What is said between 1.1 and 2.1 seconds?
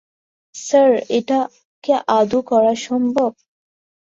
এটা কি